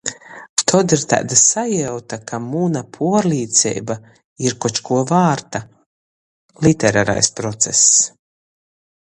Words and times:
Tod 0.69 0.93
ir 0.95 1.01
taida 1.09 1.35
sajiuta, 1.41 2.17
ka 2.31 2.39
muna 2.45 2.81
puorlīceiba 2.95 3.99
ir 4.47 4.57
koč 4.65 4.83
kuo 4.89 4.99
vārta. 5.13 5.63
Literarais 6.69 7.31
process. 7.43 7.87